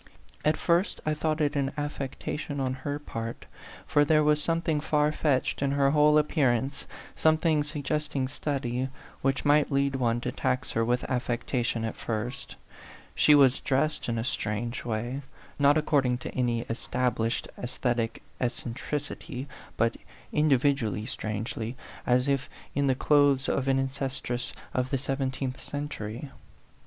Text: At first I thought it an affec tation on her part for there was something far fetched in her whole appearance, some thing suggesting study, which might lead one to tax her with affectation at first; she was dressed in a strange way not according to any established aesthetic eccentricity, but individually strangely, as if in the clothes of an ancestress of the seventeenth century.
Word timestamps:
At 0.43 0.57
first 0.57 0.99
I 1.05 1.13
thought 1.13 1.41
it 1.41 1.55
an 1.55 1.73
affec 1.77 2.17
tation 2.17 2.59
on 2.59 2.73
her 2.81 2.97
part 2.97 3.45
for 3.85 4.03
there 4.03 4.23
was 4.23 4.41
something 4.41 4.81
far 4.81 5.11
fetched 5.11 5.61
in 5.61 5.73
her 5.73 5.91
whole 5.91 6.17
appearance, 6.17 6.87
some 7.15 7.37
thing 7.37 7.63
suggesting 7.63 8.27
study, 8.27 8.89
which 9.21 9.45
might 9.45 9.71
lead 9.71 9.95
one 9.97 10.19
to 10.21 10.31
tax 10.31 10.71
her 10.71 10.83
with 10.83 11.03
affectation 11.03 11.85
at 11.85 11.95
first; 11.95 12.55
she 13.13 13.35
was 13.35 13.59
dressed 13.59 14.09
in 14.09 14.17
a 14.17 14.23
strange 14.23 14.83
way 14.83 15.21
not 15.59 15.77
according 15.77 16.17
to 16.17 16.33
any 16.33 16.61
established 16.61 17.47
aesthetic 17.59 18.23
eccentricity, 18.39 19.47
but 19.77 19.97
individually 20.33 21.05
strangely, 21.05 21.77
as 22.07 22.27
if 22.27 22.49
in 22.73 22.87
the 22.87 22.95
clothes 22.95 23.47
of 23.47 23.67
an 23.67 23.77
ancestress 23.77 24.51
of 24.73 24.89
the 24.89 24.97
seventeenth 24.97 25.59
century. 25.59 26.31